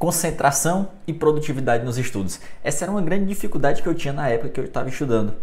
concentração 0.00 0.88
e 1.06 1.12
produtividade 1.12 1.84
nos 1.84 1.98
estudos. 1.98 2.40
Essa 2.64 2.86
era 2.86 2.90
uma 2.90 3.02
grande 3.02 3.26
dificuldade 3.26 3.82
que 3.82 3.86
eu 3.86 3.94
tinha 3.94 4.14
na 4.14 4.26
época 4.30 4.48
que 4.48 4.58
eu 4.58 4.64
estava 4.64 4.88
estudando. 4.88 5.34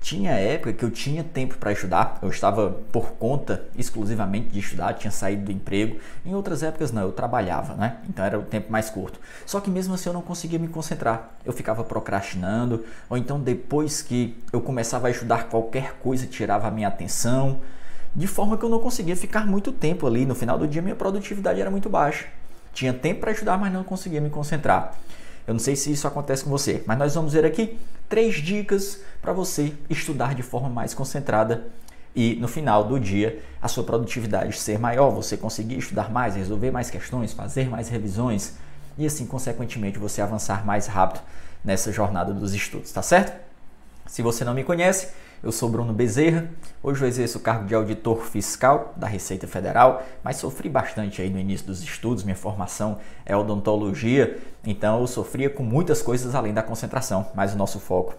Tinha 0.00 0.30
época 0.32 0.72
que 0.72 0.82
eu 0.82 0.90
tinha 0.90 1.22
tempo 1.22 1.58
para 1.58 1.70
estudar, 1.70 2.18
eu 2.22 2.30
estava 2.30 2.70
por 2.90 3.10
conta 3.12 3.62
exclusivamente 3.76 4.48
de 4.48 4.58
estudar, 4.58 4.94
tinha 4.94 5.10
saído 5.10 5.44
do 5.44 5.52
emprego. 5.52 6.00
Em 6.24 6.34
outras 6.34 6.62
épocas 6.62 6.90
não, 6.90 7.02
eu 7.02 7.12
trabalhava, 7.12 7.74
né? 7.74 7.98
Então 8.08 8.24
era 8.24 8.38
o 8.38 8.42
tempo 8.42 8.72
mais 8.72 8.88
curto. 8.88 9.20
Só 9.44 9.60
que 9.60 9.68
mesmo 9.68 9.92
assim 9.92 10.08
eu 10.08 10.14
não 10.14 10.22
conseguia 10.22 10.58
me 10.58 10.68
concentrar. 10.68 11.28
Eu 11.44 11.52
ficava 11.52 11.84
procrastinando, 11.84 12.82
ou 13.10 13.18
então 13.18 13.38
depois 13.38 14.00
que 14.00 14.34
eu 14.50 14.62
começava 14.62 15.08
a 15.08 15.10
estudar 15.10 15.50
qualquer 15.50 15.96
coisa 16.02 16.26
tirava 16.26 16.68
a 16.68 16.70
minha 16.70 16.88
atenção, 16.88 17.60
de 18.16 18.26
forma 18.26 18.56
que 18.56 18.64
eu 18.64 18.70
não 18.70 18.78
conseguia 18.80 19.14
ficar 19.14 19.46
muito 19.46 19.70
tempo 19.70 20.06
ali. 20.06 20.24
No 20.24 20.34
final 20.34 20.58
do 20.58 20.66
dia 20.66 20.80
minha 20.80 20.96
produtividade 20.96 21.60
era 21.60 21.70
muito 21.70 21.90
baixa. 21.90 22.39
Tinha 22.72 22.92
tempo 22.92 23.20
para 23.20 23.32
estudar, 23.32 23.58
mas 23.58 23.72
não 23.72 23.84
conseguia 23.84 24.20
me 24.20 24.30
concentrar. 24.30 24.94
Eu 25.46 25.54
não 25.54 25.58
sei 25.58 25.74
se 25.74 25.90
isso 25.90 26.06
acontece 26.06 26.44
com 26.44 26.50
você, 26.50 26.82
mas 26.86 26.98
nós 26.98 27.14
vamos 27.14 27.32
ver 27.32 27.44
aqui 27.44 27.78
três 28.08 28.36
dicas 28.36 29.00
para 29.20 29.32
você 29.32 29.72
estudar 29.88 30.34
de 30.34 30.42
forma 30.42 30.68
mais 30.68 30.94
concentrada 30.94 31.66
e 32.14 32.34
no 32.36 32.48
final 32.48 32.84
do 32.84 32.98
dia 32.98 33.42
a 33.62 33.68
sua 33.68 33.84
produtividade 33.84 34.56
ser 34.58 34.78
maior, 34.78 35.10
você 35.10 35.36
conseguir 35.36 35.78
estudar 35.78 36.10
mais, 36.10 36.36
resolver 36.36 36.70
mais 36.70 36.90
questões, 36.90 37.32
fazer 37.32 37.68
mais 37.68 37.88
revisões 37.88 38.54
e 38.98 39.06
assim, 39.06 39.26
consequentemente, 39.26 39.98
você 39.98 40.20
avançar 40.20 40.64
mais 40.66 40.86
rápido 40.86 41.22
nessa 41.64 41.92
jornada 41.92 42.32
dos 42.34 42.54
estudos, 42.54 42.92
tá 42.92 43.02
certo? 43.02 43.32
Se 44.06 44.22
você 44.22 44.44
não 44.44 44.52
me 44.54 44.64
conhece, 44.64 45.08
eu 45.42 45.50
sou 45.50 45.70
Bruno 45.70 45.92
Bezerra, 45.92 46.50
hoje 46.82 47.02
eu 47.02 47.08
exerço 47.08 47.38
o 47.38 47.40
cargo 47.40 47.64
de 47.64 47.74
auditor 47.74 48.24
fiscal 48.24 48.92
da 48.94 49.06
Receita 49.06 49.46
Federal, 49.46 50.02
mas 50.22 50.36
sofri 50.36 50.68
bastante 50.68 51.22
aí 51.22 51.30
no 51.30 51.38
início 51.38 51.66
dos 51.66 51.82
estudos, 51.82 52.24
minha 52.24 52.36
formação 52.36 52.98
é 53.24 53.34
odontologia, 53.34 54.38
então 54.62 55.00
eu 55.00 55.06
sofria 55.06 55.48
com 55.48 55.62
muitas 55.62 56.02
coisas 56.02 56.34
além 56.34 56.52
da 56.52 56.62
concentração, 56.62 57.26
mas 57.34 57.54
o 57.54 57.56
nosso 57.56 57.80
foco 57.80 58.14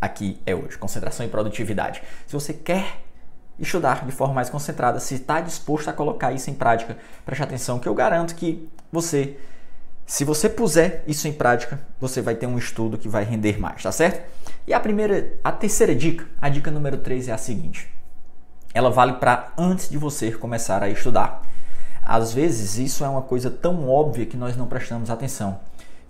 aqui 0.00 0.40
é 0.46 0.54
hoje, 0.54 0.78
concentração 0.78 1.26
e 1.26 1.28
produtividade. 1.28 2.02
Se 2.26 2.32
você 2.32 2.54
quer 2.54 3.00
estudar 3.58 4.06
de 4.06 4.12
forma 4.12 4.34
mais 4.34 4.48
concentrada, 4.48 5.00
se 5.00 5.14
está 5.14 5.40
disposto 5.40 5.88
a 5.88 5.92
colocar 5.92 6.32
isso 6.32 6.50
em 6.50 6.54
prática, 6.54 6.96
preste 7.26 7.42
atenção 7.42 7.80
que 7.80 7.88
eu 7.88 7.94
garanto 7.94 8.34
que 8.36 8.70
você 8.92 9.36
se 10.10 10.24
você 10.24 10.48
puser 10.48 11.04
isso 11.06 11.28
em 11.28 11.32
prática, 11.32 11.78
você 12.00 12.20
vai 12.20 12.34
ter 12.34 12.44
um 12.44 12.58
estudo 12.58 12.98
que 12.98 13.08
vai 13.08 13.22
render 13.22 13.60
mais, 13.60 13.80
tá 13.80 13.92
certo? 13.92 14.28
E 14.66 14.74
a 14.74 14.80
primeira, 14.80 15.34
a 15.44 15.52
terceira 15.52 15.94
dica, 15.94 16.26
a 16.40 16.48
dica 16.48 16.68
número 16.68 16.98
3 16.98 17.28
é 17.28 17.32
a 17.32 17.38
seguinte. 17.38 17.88
Ela 18.74 18.90
vale 18.90 19.12
para 19.14 19.52
antes 19.56 19.88
de 19.88 19.96
você 19.96 20.32
começar 20.32 20.82
a 20.82 20.90
estudar. 20.90 21.42
Às 22.02 22.34
vezes 22.34 22.76
isso 22.76 23.04
é 23.04 23.08
uma 23.08 23.22
coisa 23.22 23.52
tão 23.52 23.88
óbvia 23.88 24.26
que 24.26 24.36
nós 24.36 24.56
não 24.56 24.66
prestamos 24.66 25.10
atenção. 25.10 25.60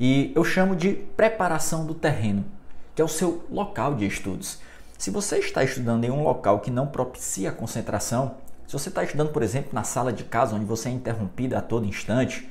E 0.00 0.32
eu 0.34 0.44
chamo 0.44 0.74
de 0.74 0.94
preparação 0.94 1.84
do 1.84 1.92
terreno, 1.92 2.46
que 2.94 3.02
é 3.02 3.04
o 3.04 3.08
seu 3.08 3.44
local 3.50 3.94
de 3.94 4.06
estudos. 4.06 4.60
Se 4.96 5.10
você 5.10 5.36
está 5.36 5.62
estudando 5.62 6.04
em 6.04 6.10
um 6.10 6.22
local 6.22 6.60
que 6.60 6.70
não 6.70 6.86
propicia 6.86 7.52
concentração, 7.52 8.36
se 8.66 8.72
você 8.72 8.88
está 8.88 9.04
estudando, 9.04 9.30
por 9.30 9.42
exemplo, 9.42 9.72
na 9.74 9.84
sala 9.84 10.10
de 10.10 10.24
casa, 10.24 10.56
onde 10.56 10.64
você 10.64 10.88
é 10.88 10.92
interrompido 10.92 11.54
a 11.54 11.60
todo 11.60 11.84
instante, 11.84 12.48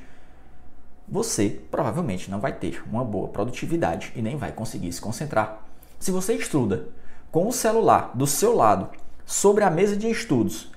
você 1.10 1.60
provavelmente 1.70 2.30
não 2.30 2.38
vai 2.38 2.52
ter 2.52 2.82
uma 2.88 3.04
boa 3.04 3.28
produtividade 3.28 4.12
e 4.14 4.22
nem 4.22 4.36
vai 4.36 4.52
conseguir 4.52 4.92
se 4.92 5.00
concentrar. 5.00 5.64
Se 5.98 6.10
você 6.10 6.34
estuda 6.34 6.88
com 7.32 7.48
o 7.48 7.52
celular 7.52 8.12
do 8.14 8.26
seu 8.26 8.54
lado 8.54 8.88
sobre 9.26 9.64
a 9.64 9.70
mesa 9.70 9.96
de 9.96 10.08
estudos, 10.08 10.70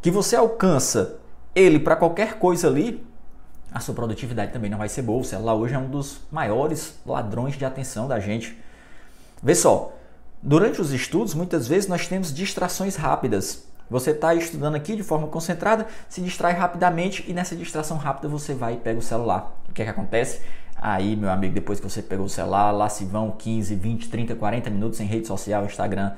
que 0.00 0.10
você 0.10 0.34
alcança 0.34 1.20
ele 1.54 1.78
para 1.78 1.96
qualquer 1.96 2.38
coisa 2.38 2.66
ali, 2.66 3.06
a 3.72 3.80
sua 3.80 3.94
produtividade 3.94 4.52
também 4.52 4.70
não 4.70 4.78
vai 4.78 4.88
ser 4.88 5.02
boa. 5.02 5.20
O 5.20 5.24
celular 5.24 5.54
hoje 5.54 5.74
é 5.74 5.78
um 5.78 5.88
dos 5.88 6.20
maiores 6.30 6.94
ladrões 7.06 7.56
de 7.56 7.64
atenção 7.64 8.08
da 8.08 8.20
gente. 8.20 8.58
Vê 9.42 9.54
só, 9.54 9.92
durante 10.42 10.80
os 10.80 10.92
estudos, 10.92 11.34
muitas 11.34 11.66
vezes 11.66 11.88
nós 11.88 12.06
temos 12.06 12.34
distrações 12.34 12.96
rápidas. 12.96 13.66
Você 13.90 14.10
está 14.12 14.34
estudando 14.34 14.74
aqui 14.74 14.96
de 14.96 15.02
forma 15.02 15.26
concentrada, 15.26 15.86
se 16.08 16.20
distrai 16.20 16.54
rapidamente 16.54 17.24
e 17.28 17.32
nessa 17.32 17.54
distração 17.54 17.96
rápida 17.96 18.28
você 18.28 18.54
vai 18.54 18.74
e 18.74 18.76
pega 18.76 18.98
o 18.98 19.02
celular. 19.02 19.54
O 19.68 19.72
que 19.72 19.82
é 19.82 19.84
que 19.84 19.90
acontece? 19.90 20.40
Aí, 20.76 21.14
meu 21.14 21.30
amigo, 21.30 21.54
depois 21.54 21.78
que 21.78 21.88
você 21.88 22.02
pegou 22.02 22.26
o 22.26 22.28
celular, 22.28 22.70
lá 22.72 22.88
se 22.88 23.04
vão 23.04 23.30
15, 23.30 23.74
20, 23.74 24.08
30, 24.08 24.34
40 24.34 24.70
minutos 24.70 25.00
em 25.00 25.04
rede 25.04 25.26
social, 25.26 25.64
Instagram, 25.64 26.12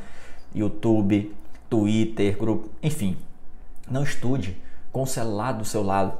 YouTube, 0.54 1.34
Twitter, 1.68 2.38
grupo, 2.38 2.70
enfim. 2.82 3.16
Não 3.90 4.02
estude 4.02 4.56
com 4.90 5.02
o 5.02 5.06
celular 5.06 5.52
do 5.52 5.64
seu 5.64 5.82
lado. 5.82 6.14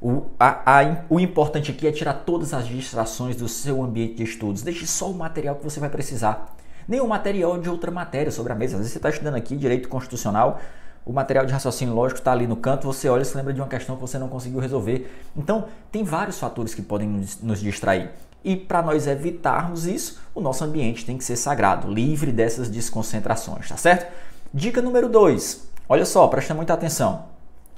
O, 0.00 0.26
a, 0.38 0.80
a, 0.80 1.04
o 1.10 1.18
importante 1.18 1.70
aqui 1.70 1.86
é 1.86 1.92
tirar 1.92 2.14
todas 2.14 2.54
as 2.54 2.66
distrações 2.66 3.36
do 3.36 3.48
seu 3.48 3.82
ambiente 3.82 4.14
de 4.14 4.22
estudos. 4.22 4.62
Deixe 4.62 4.86
só 4.86 5.10
o 5.10 5.14
material 5.14 5.56
que 5.56 5.64
você 5.64 5.80
vai 5.80 5.90
precisar. 5.90 6.54
Nem 6.90 7.00
o 7.00 7.06
material 7.06 7.56
de 7.56 7.70
outra 7.70 7.90
matéria 7.90 8.32
sobre 8.32 8.52
a 8.52 8.56
mesa. 8.56 8.74
Às 8.74 8.80
vezes 8.80 8.92
você 8.92 8.98
está 8.98 9.08
estudando 9.08 9.36
aqui 9.36 9.56
direito 9.56 9.88
constitucional, 9.88 10.60
o 11.06 11.12
material 11.12 11.46
de 11.46 11.52
raciocínio 11.52 11.94
lógico 11.94 12.18
está 12.18 12.32
ali 12.32 12.48
no 12.48 12.56
canto, 12.56 12.84
você 12.84 13.08
olha 13.08 13.22
e 13.22 13.24
se 13.24 13.36
lembra 13.36 13.52
de 13.52 13.60
uma 13.60 13.68
questão 13.68 13.94
que 13.94 14.00
você 14.00 14.18
não 14.18 14.28
conseguiu 14.28 14.58
resolver. 14.58 15.08
Então, 15.36 15.66
tem 15.92 16.02
vários 16.02 16.40
fatores 16.40 16.74
que 16.74 16.82
podem 16.82 17.08
nos 17.08 17.60
distrair. 17.60 18.10
E 18.42 18.56
para 18.56 18.82
nós 18.82 19.06
evitarmos 19.06 19.86
isso, 19.86 20.20
o 20.34 20.40
nosso 20.40 20.64
ambiente 20.64 21.06
tem 21.06 21.16
que 21.16 21.22
ser 21.22 21.36
sagrado, 21.36 21.88
livre 21.88 22.32
dessas 22.32 22.68
desconcentrações, 22.68 23.68
tá 23.68 23.76
certo? 23.76 24.12
Dica 24.52 24.82
número 24.82 25.08
2. 25.08 25.68
Olha 25.88 26.04
só, 26.04 26.26
presta 26.26 26.54
muita 26.54 26.74
atenção. 26.74 27.26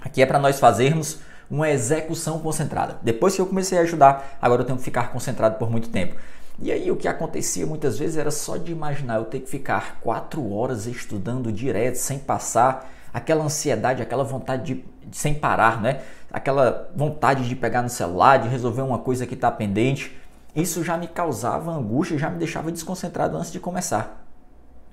Aqui 0.02 0.22
é 0.22 0.26
para 0.26 0.38
nós 0.38 0.58
fazermos 0.58 1.18
uma 1.50 1.68
execução 1.68 2.38
concentrada. 2.38 2.98
Depois 3.02 3.34
que 3.34 3.42
eu 3.42 3.46
comecei 3.46 3.76
a 3.76 3.82
ajudar, 3.82 4.38
agora 4.40 4.62
eu 4.62 4.66
tenho 4.66 4.78
que 4.78 4.84
ficar 4.84 5.12
concentrado 5.12 5.58
por 5.58 5.70
muito 5.70 5.90
tempo. 5.90 6.16
E 6.58 6.70
aí 6.70 6.90
o 6.90 6.96
que 6.96 7.08
acontecia 7.08 7.66
muitas 7.66 7.98
vezes 7.98 8.16
era 8.16 8.30
só 8.30 8.56
de 8.56 8.72
imaginar 8.72 9.16
eu 9.16 9.24
ter 9.24 9.40
que 9.40 9.48
ficar 9.48 9.98
quatro 10.00 10.52
horas 10.52 10.86
estudando 10.86 11.50
direto, 11.50 11.96
sem 11.96 12.18
passar 12.18 12.90
aquela 13.12 13.44
ansiedade, 13.44 14.02
aquela 14.02 14.24
vontade 14.24 14.74
de, 14.74 14.84
de, 15.06 15.16
sem 15.16 15.34
parar, 15.34 15.80
né? 15.80 16.02
Aquela 16.32 16.90
vontade 16.94 17.48
de 17.48 17.54
pegar 17.54 17.82
no 17.82 17.88
celular, 17.88 18.38
de 18.38 18.48
resolver 18.48 18.82
uma 18.82 18.98
coisa 18.98 19.26
que 19.26 19.34
está 19.34 19.50
pendente. 19.50 20.16
Isso 20.54 20.82
já 20.84 20.96
me 20.96 21.06
causava 21.06 21.70
angústia, 21.70 22.18
já 22.18 22.30
me 22.30 22.38
deixava 22.38 22.70
desconcentrado 22.70 23.36
antes 23.36 23.52
de 23.52 23.60
começar. 23.60 24.24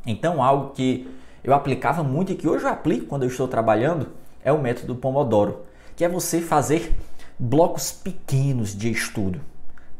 Então, 0.05 0.41
algo 0.41 0.71
que 0.71 1.09
eu 1.43 1.53
aplicava 1.53 2.03
muito 2.03 2.31
e 2.31 2.35
que 2.35 2.47
hoje 2.47 2.65
eu 2.65 2.69
aplico 2.69 3.05
quando 3.05 3.23
eu 3.23 3.29
estou 3.29 3.47
trabalhando 3.47 4.09
é 4.43 4.51
o 4.51 4.61
método 4.61 4.95
Pomodoro, 4.95 5.65
que 5.95 6.03
é 6.03 6.09
você 6.09 6.41
fazer 6.41 6.95
blocos 7.37 7.91
pequenos 7.91 8.75
de 8.75 8.91
estudo, 8.91 9.39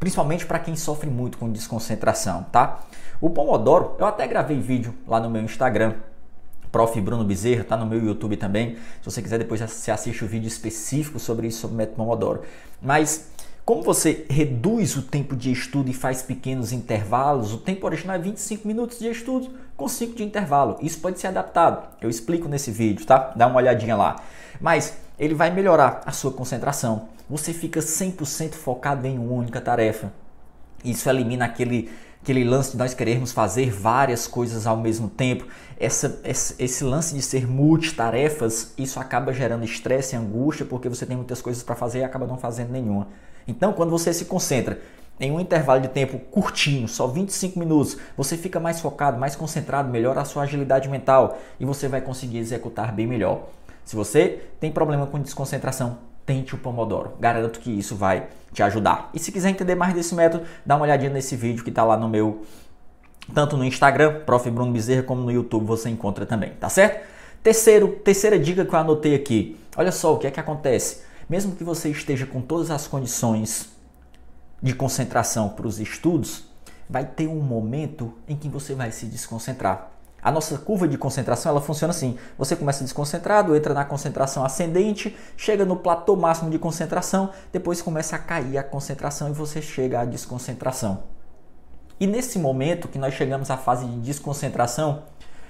principalmente 0.00 0.46
para 0.46 0.58
quem 0.58 0.74
sofre 0.74 1.10
muito 1.10 1.38
com 1.38 1.52
desconcentração, 1.52 2.44
tá? 2.50 2.80
O 3.20 3.28
Pomodoro, 3.28 3.94
eu 3.98 4.06
até 4.06 4.26
gravei 4.26 4.58
vídeo 4.58 4.94
lá 5.06 5.20
no 5.20 5.28
meu 5.28 5.42
Instagram 5.42 5.94
Prof. 6.72 6.98
Bruno 7.00 7.22
Bezerra, 7.22 7.64
tá 7.64 7.76
no 7.76 7.84
meu 7.84 8.02
YouTube 8.02 8.36
também. 8.36 8.76
Se 9.00 9.04
você 9.04 9.20
quiser, 9.20 9.38
depois 9.38 9.60
você 9.60 9.90
assiste 9.90 10.24
o 10.24 10.28
vídeo 10.28 10.48
específico 10.48 11.18
sobre 11.18 11.48
isso, 11.48 11.60
sobre 11.60 11.74
o 11.74 11.76
método 11.76 11.96
Pomodoro. 11.98 12.42
Mas 12.80 13.28
como 13.64 13.82
você 13.82 14.24
reduz 14.30 14.96
o 14.96 15.02
tempo 15.02 15.36
de 15.36 15.52
estudo 15.52 15.90
e 15.90 15.94
faz 15.94 16.22
pequenos 16.22 16.72
intervalos, 16.72 17.52
o 17.52 17.58
tempo 17.58 17.86
original 17.86 18.16
é 18.16 18.18
25 18.18 18.66
minutos 18.66 18.98
de 18.98 19.08
estudo 19.08 19.50
com 19.76 19.86
5 19.86 20.16
de 20.16 20.24
intervalo. 20.24 20.78
Isso 20.80 20.98
pode 20.98 21.20
ser 21.20 21.26
adaptado. 21.26 21.86
Eu 22.00 22.08
explico 22.08 22.48
nesse 22.48 22.70
vídeo, 22.70 23.04
tá? 23.04 23.32
Dá 23.36 23.46
uma 23.46 23.56
olhadinha 23.56 23.96
lá. 23.96 24.16
Mas 24.60 24.96
ele 25.20 25.34
vai 25.34 25.50
melhorar 25.50 26.00
a 26.06 26.12
sua 26.12 26.32
concentração. 26.32 27.10
Você 27.28 27.52
fica 27.52 27.80
100% 27.80 28.54
focado 28.54 29.06
em 29.06 29.18
uma 29.18 29.34
única 29.34 29.60
tarefa. 29.60 30.10
Isso 30.82 31.10
elimina 31.10 31.44
aquele 31.44 31.90
aquele 32.22 32.44
lance 32.44 32.72
de 32.72 32.76
nós 32.76 32.92
querermos 32.92 33.32
fazer 33.32 33.70
várias 33.70 34.26
coisas 34.26 34.66
ao 34.66 34.76
mesmo 34.76 35.08
tempo, 35.08 35.46
essa, 35.78 36.20
esse 36.22 36.84
lance 36.84 37.14
de 37.14 37.22
ser 37.22 37.46
multitarefas, 37.48 38.74
isso 38.76 39.00
acaba 39.00 39.32
gerando 39.32 39.64
estresse 39.64 40.14
e 40.14 40.18
angústia 40.18 40.66
porque 40.66 40.86
você 40.86 41.06
tem 41.06 41.16
muitas 41.16 41.40
coisas 41.40 41.62
para 41.62 41.74
fazer 41.74 42.00
e 42.00 42.04
acaba 42.04 42.26
não 42.26 42.36
fazendo 42.36 42.72
nenhuma. 42.72 43.08
Então, 43.48 43.72
quando 43.72 43.88
você 43.88 44.12
se 44.12 44.26
concentra 44.26 44.82
em 45.18 45.32
um 45.32 45.40
intervalo 45.40 45.80
de 45.80 45.88
tempo 45.88 46.18
curtinho, 46.18 46.86
só 46.86 47.06
25 47.06 47.58
minutos, 47.58 47.96
você 48.18 48.36
fica 48.36 48.60
mais 48.60 48.80
focado, 48.80 49.18
mais 49.18 49.34
concentrado, 49.34 49.88
melhora 49.88 50.20
a 50.20 50.24
sua 50.26 50.42
agilidade 50.42 50.90
mental 50.90 51.38
e 51.58 51.64
você 51.64 51.88
vai 51.88 52.02
conseguir 52.02 52.36
executar 52.36 52.92
bem 52.92 53.06
melhor. 53.06 53.48
Se 53.90 53.96
você 53.96 54.40
tem 54.60 54.70
problema 54.70 55.04
com 55.04 55.18
desconcentração, 55.18 55.98
tente 56.24 56.54
o 56.54 56.58
Pomodoro. 56.58 57.14
Garanto 57.18 57.58
que 57.58 57.72
isso 57.72 57.96
vai 57.96 58.28
te 58.52 58.62
ajudar. 58.62 59.10
E 59.12 59.18
se 59.18 59.32
quiser 59.32 59.50
entender 59.50 59.74
mais 59.74 59.92
desse 59.92 60.14
método, 60.14 60.44
dá 60.64 60.76
uma 60.76 60.84
olhadinha 60.84 61.10
nesse 61.10 61.34
vídeo 61.34 61.64
que 61.64 61.70
está 61.70 61.82
lá 61.82 61.96
no 61.96 62.08
meu 62.08 62.42
tanto 63.34 63.56
no 63.56 63.64
Instagram, 63.64 64.20
Prof. 64.20 64.48
Bruno 64.48 64.70
Bezerra, 64.70 65.02
como 65.02 65.22
no 65.22 65.32
YouTube 65.32 65.66
você 65.66 65.90
encontra 65.90 66.24
também, 66.24 66.50
tá 66.50 66.68
certo? 66.68 67.04
Terceiro, 67.42 67.88
terceira 68.04 68.38
dica 68.38 68.64
que 68.64 68.72
eu 68.72 68.78
anotei 68.78 69.12
aqui. 69.12 69.58
Olha 69.76 69.90
só 69.90 70.14
o 70.14 70.18
que 70.18 70.28
é 70.28 70.30
que 70.30 70.38
acontece. 70.38 71.02
Mesmo 71.28 71.56
que 71.56 71.64
você 71.64 71.88
esteja 71.88 72.26
com 72.26 72.40
todas 72.40 72.70
as 72.70 72.86
condições 72.86 73.70
de 74.62 74.72
concentração 74.72 75.48
para 75.48 75.66
os 75.66 75.80
estudos, 75.80 76.44
vai 76.88 77.04
ter 77.04 77.26
um 77.26 77.40
momento 77.40 78.14
em 78.28 78.36
que 78.36 78.48
você 78.48 78.72
vai 78.72 78.92
se 78.92 79.06
desconcentrar. 79.06 79.90
A 80.22 80.30
nossa 80.30 80.58
curva 80.58 80.86
de 80.86 80.98
concentração 80.98 81.50
ela 81.50 81.60
funciona 81.60 81.92
assim: 81.92 82.18
você 82.36 82.54
começa 82.54 82.84
desconcentrado, 82.84 83.56
entra 83.56 83.72
na 83.72 83.84
concentração 83.84 84.44
ascendente, 84.44 85.16
chega 85.36 85.64
no 85.64 85.76
platô 85.76 86.16
máximo 86.16 86.50
de 86.50 86.58
concentração, 86.58 87.30
depois 87.52 87.80
começa 87.80 88.16
a 88.16 88.18
cair 88.18 88.58
a 88.58 88.62
concentração 88.62 89.28
e 89.28 89.32
você 89.32 89.62
chega 89.62 90.00
à 90.00 90.04
desconcentração. 90.04 91.04
E 91.98 92.06
nesse 92.06 92.38
momento 92.38 92.88
que 92.88 92.98
nós 92.98 93.14
chegamos 93.14 93.50
à 93.50 93.56
fase 93.56 93.86
de 93.86 93.98
desconcentração, 94.00 95.02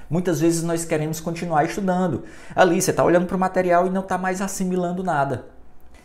muitas 0.08 0.40
vezes 0.40 0.62
nós 0.62 0.84
queremos 0.84 1.20
continuar 1.20 1.64
estudando. 1.64 2.24
Ali 2.56 2.80
você 2.80 2.90
está 2.90 3.04
olhando 3.04 3.26
para 3.26 3.36
o 3.36 3.40
material 3.40 3.86
e 3.86 3.90
não 3.90 4.02
está 4.02 4.18
mais 4.18 4.40
assimilando 4.40 5.04
nada. 5.04 5.46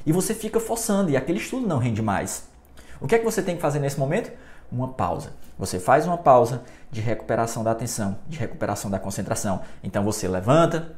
E 0.06 0.11
você 0.11 0.35
fica 0.35 0.59
forçando 0.59 1.09
e 1.09 1.18
aquele 1.18 1.39
estudo 1.39 1.65
não 1.68 1.79
rende 1.79 2.01
mais. 2.01 2.47
O 3.01 3.07
que 3.07 3.15
é 3.15 3.18
que 3.18 3.25
você 3.25 3.41
tem 3.41 3.56
que 3.56 3.61
fazer 3.61 3.79
nesse 3.79 4.00
momento? 4.00 4.31
Uma 4.71 4.89
pausa. 4.89 5.33
Você 5.57 5.79
faz 5.79 6.06
uma 6.06 6.17
pausa 6.17 6.63
de 6.91 7.01
recuperação 7.01 7.63
da 7.63 7.71
atenção, 7.71 8.17
de 8.27 8.38
recuperação 8.38 8.91
da 8.91 9.00
concentração. 9.00 9.62
Então 9.83 10.03
você 10.03 10.27
levanta, 10.27 10.91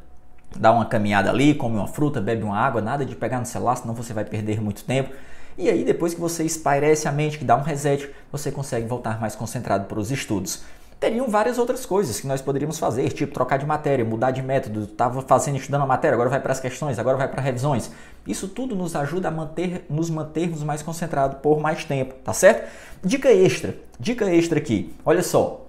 dá 0.55 0.71
uma 0.71 0.85
caminhada 0.85 1.29
ali, 1.29 1.53
come 1.53 1.75
uma 1.75 1.87
fruta, 1.87 2.19
bebe 2.19 2.43
uma 2.43 2.57
água, 2.57 2.81
nada 2.81 3.05
de 3.05 3.15
pegar 3.15 3.39
no 3.39 3.45
celular, 3.45 3.75
senão 3.75 3.93
você 3.93 4.13
vai 4.13 4.25
perder 4.25 4.61
muito 4.61 4.83
tempo. 4.83 5.13
E 5.57 5.69
aí, 5.69 5.83
depois 5.83 6.13
que 6.13 6.19
você 6.19 6.43
espairece 6.43 7.07
a 7.07 7.11
mente, 7.11 7.39
que 7.39 7.45
dá 7.45 7.55
um 7.55 7.63
reset, 7.63 8.07
você 8.31 8.51
consegue 8.51 8.87
voltar 8.87 9.19
mais 9.19 9.35
concentrado 9.35 9.85
para 9.85 9.99
os 9.99 10.11
estudos. 10.11 10.63
Teriam 10.99 11.29
várias 11.29 11.59
outras 11.59 11.85
coisas 11.85 12.19
que 12.19 12.25
nós 12.25 12.41
poderíamos 12.41 12.79
fazer, 12.79 13.09
tipo 13.13 13.31
trocar 13.31 13.57
de 13.57 13.65
matéria, 13.67 14.03
mudar 14.03 14.31
de 14.31 14.41
método. 14.41 14.83
Estava 14.85 15.21
fazendo, 15.21 15.57
estudando 15.57 15.83
a 15.83 15.85
matéria, 15.85 16.15
agora 16.15 16.29
vai 16.29 16.39
para 16.39 16.51
as 16.51 16.59
questões, 16.59 16.97
agora 16.97 17.17
vai 17.17 17.27
para 17.27 17.39
revisões. 17.39 17.91
Isso 18.25 18.47
tudo 18.47 18.75
nos 18.75 18.95
ajuda 18.95 19.27
a 19.27 19.31
manter, 19.31 19.85
nos 19.89 20.09
mantermos 20.09 20.63
mais 20.63 20.81
concentrados 20.81 21.37
por 21.39 21.59
mais 21.59 21.85
tempo, 21.85 22.15
tá 22.23 22.33
certo? 22.33 22.67
Dica 23.03 23.31
extra, 23.31 23.77
dica 23.99 24.25
extra 24.33 24.57
aqui. 24.57 24.91
Olha 25.05 25.21
só, 25.21 25.67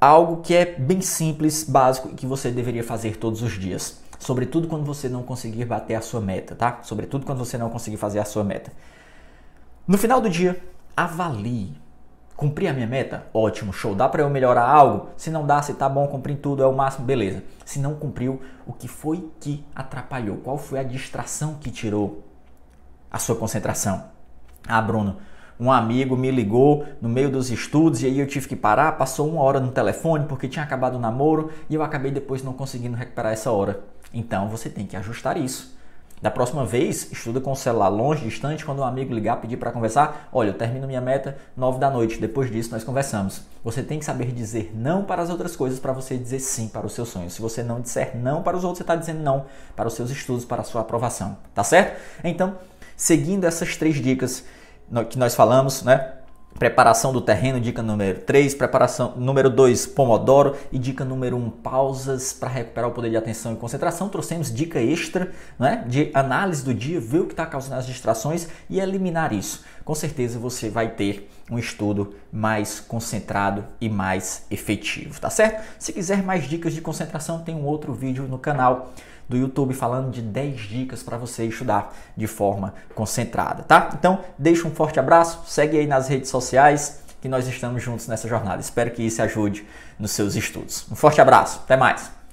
algo 0.00 0.42
que 0.42 0.52
é 0.52 0.64
bem 0.64 1.00
simples, 1.00 1.62
básico 1.62 2.08
e 2.08 2.14
que 2.14 2.26
você 2.26 2.50
deveria 2.50 2.82
fazer 2.82 3.16
todos 3.16 3.42
os 3.42 3.52
dias. 3.52 4.00
Sobretudo 4.18 4.66
quando 4.66 4.84
você 4.84 5.08
não 5.08 5.22
conseguir 5.22 5.64
bater 5.66 5.94
a 5.94 6.00
sua 6.00 6.20
meta, 6.20 6.56
tá? 6.56 6.80
Sobretudo 6.82 7.24
quando 7.24 7.38
você 7.38 7.56
não 7.56 7.70
conseguir 7.70 7.96
fazer 7.96 8.18
a 8.18 8.24
sua 8.24 8.42
meta. 8.42 8.72
No 9.86 9.96
final 9.96 10.20
do 10.20 10.28
dia, 10.28 10.60
avalie. 10.96 11.85
Cumpri 12.36 12.68
a 12.68 12.72
minha 12.74 12.86
meta? 12.86 13.24
Ótimo, 13.32 13.72
show. 13.72 13.94
Dá 13.94 14.06
para 14.08 14.22
eu 14.22 14.28
melhorar 14.28 14.68
algo? 14.68 15.08
Se 15.16 15.30
não 15.30 15.46
dá, 15.46 15.62
se 15.62 15.72
tá 15.72 15.88
bom, 15.88 16.06
cumpri 16.06 16.36
tudo, 16.36 16.62
é 16.62 16.66
o 16.66 16.76
máximo, 16.76 17.06
beleza. 17.06 17.42
Se 17.64 17.78
não 17.78 17.94
cumpriu, 17.94 18.42
o 18.66 18.74
que 18.74 18.86
foi 18.86 19.30
que 19.40 19.64
atrapalhou? 19.74 20.36
Qual 20.36 20.58
foi 20.58 20.78
a 20.78 20.82
distração 20.82 21.54
que 21.54 21.70
tirou 21.70 22.22
a 23.10 23.18
sua 23.18 23.36
concentração? 23.36 24.04
Ah, 24.68 24.82
Bruno, 24.82 25.16
um 25.58 25.72
amigo 25.72 26.14
me 26.14 26.30
ligou 26.30 26.84
no 27.00 27.08
meio 27.08 27.30
dos 27.30 27.50
estudos 27.50 28.02
e 28.02 28.06
aí 28.06 28.18
eu 28.18 28.26
tive 28.26 28.46
que 28.46 28.56
parar, 28.56 28.98
passou 28.98 29.26
uma 29.30 29.40
hora 29.40 29.58
no 29.58 29.72
telefone 29.72 30.26
porque 30.26 30.46
tinha 30.46 30.62
acabado 30.62 30.96
o 30.96 31.00
namoro 31.00 31.50
e 31.70 31.74
eu 31.74 31.82
acabei 31.82 32.10
depois 32.10 32.42
não 32.42 32.52
conseguindo 32.52 32.96
recuperar 32.96 33.32
essa 33.32 33.50
hora. 33.50 33.80
Então 34.12 34.48
você 34.50 34.68
tem 34.68 34.84
que 34.86 34.96
ajustar 34.96 35.38
isso. 35.38 35.75
Da 36.20 36.30
próxima 36.30 36.64
vez, 36.64 37.12
estuda 37.12 37.40
com 37.40 37.52
o 37.52 37.56
celular 37.56 37.88
longe, 37.88 38.24
distante, 38.24 38.64
quando 38.64 38.78
um 38.78 38.84
amigo 38.84 39.12
ligar, 39.12 39.36
pedir 39.36 39.58
para 39.58 39.70
conversar, 39.70 40.30
olha, 40.32 40.48
eu 40.48 40.54
termino 40.54 40.86
minha 40.86 41.00
meta 41.00 41.36
9 41.54 41.78
da 41.78 41.90
noite, 41.90 42.18
depois 42.18 42.50
disso 42.50 42.70
nós 42.70 42.82
conversamos. 42.82 43.42
Você 43.62 43.82
tem 43.82 43.98
que 43.98 44.04
saber 44.04 44.32
dizer 44.32 44.72
não 44.74 45.04
para 45.04 45.20
as 45.20 45.28
outras 45.28 45.54
coisas 45.54 45.78
para 45.78 45.92
você 45.92 46.16
dizer 46.16 46.40
sim 46.40 46.68
para 46.68 46.86
os 46.86 46.94
seus 46.94 47.10
sonhos. 47.10 47.34
Se 47.34 47.42
você 47.42 47.62
não 47.62 47.82
disser 47.82 48.16
não 48.16 48.42
para 48.42 48.56
os 48.56 48.64
outros, 48.64 48.78
você 48.78 48.82
está 48.82 48.96
dizendo 48.96 49.20
não 49.20 49.44
para 49.76 49.88
os 49.88 49.94
seus 49.94 50.10
estudos, 50.10 50.44
para 50.46 50.62
a 50.62 50.64
sua 50.64 50.80
aprovação, 50.80 51.36
tá 51.54 51.62
certo? 51.62 52.00
Então, 52.24 52.54
seguindo 52.96 53.44
essas 53.44 53.76
três 53.76 53.96
dicas 53.96 54.42
que 55.10 55.18
nós 55.18 55.34
falamos, 55.34 55.82
né? 55.82 56.12
Preparação 56.58 57.12
do 57.12 57.20
terreno, 57.20 57.60
dica 57.60 57.82
número 57.82 58.20
3, 58.20 58.54
preparação 58.54 59.12
número 59.16 59.50
2, 59.50 59.88
Pomodoro 59.88 60.56
e 60.72 60.78
dica 60.78 61.04
número 61.04 61.36
1, 61.36 61.44
um, 61.44 61.50
pausas 61.50 62.32
para 62.32 62.48
recuperar 62.48 62.88
o 62.88 62.94
poder 62.94 63.10
de 63.10 63.16
atenção 63.16 63.52
e 63.52 63.56
concentração. 63.56 64.08
Trouxemos 64.08 64.52
dica 64.52 64.80
extra 64.80 65.32
né, 65.58 65.84
de 65.86 66.10
análise 66.14 66.64
do 66.64 66.72
dia, 66.72 66.98
ver 66.98 67.20
o 67.20 67.26
que 67.26 67.34
está 67.34 67.44
causando 67.44 67.76
as 67.76 67.86
distrações 67.86 68.48
e 68.70 68.80
eliminar 68.80 69.34
isso. 69.34 69.64
Com 69.86 69.94
certeza 69.94 70.36
você 70.36 70.68
vai 70.68 70.88
ter 70.88 71.30
um 71.48 71.56
estudo 71.60 72.16
mais 72.32 72.80
concentrado 72.80 73.64
e 73.80 73.88
mais 73.88 74.44
efetivo, 74.50 75.20
tá 75.20 75.30
certo? 75.30 75.64
Se 75.78 75.92
quiser 75.92 76.24
mais 76.24 76.48
dicas 76.48 76.72
de 76.72 76.80
concentração, 76.80 77.38
tem 77.38 77.54
um 77.54 77.64
outro 77.64 77.94
vídeo 77.94 78.24
no 78.24 78.36
canal 78.36 78.92
do 79.28 79.36
YouTube 79.36 79.74
falando 79.74 80.10
de 80.10 80.20
10 80.20 80.60
dicas 80.62 81.04
para 81.04 81.16
você 81.16 81.44
estudar 81.44 81.94
de 82.16 82.26
forma 82.26 82.74
concentrada, 82.96 83.62
tá? 83.62 83.90
Então, 83.96 84.24
deixa 84.36 84.66
um 84.66 84.72
forte 84.72 84.98
abraço, 84.98 85.44
segue 85.46 85.78
aí 85.78 85.86
nas 85.86 86.08
redes 86.08 86.30
sociais 86.30 87.02
que 87.22 87.28
nós 87.28 87.46
estamos 87.46 87.80
juntos 87.80 88.08
nessa 88.08 88.26
jornada. 88.26 88.60
Espero 88.60 88.90
que 88.90 89.04
isso 89.04 89.22
ajude 89.22 89.64
nos 90.00 90.10
seus 90.10 90.34
estudos. 90.34 90.84
Um 90.90 90.96
forte 90.96 91.20
abraço, 91.20 91.60
até 91.62 91.76
mais! 91.76 92.25